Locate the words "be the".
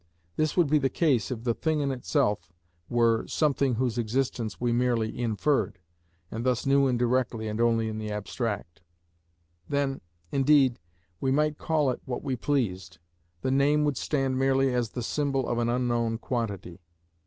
0.67-0.89